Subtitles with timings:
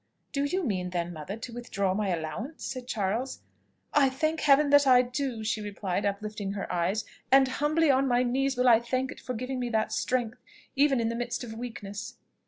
[0.31, 3.43] "Do you mean, then, mother, to withdraw my allowance?" said Charles.
[3.93, 8.23] "I thank Heaven that I do!" she replied, uplifting her eyes: "and humbly on my
[8.23, 10.39] knees will I thank it for giving me that strength,
[10.75, 12.15] even in the midst of weakness!"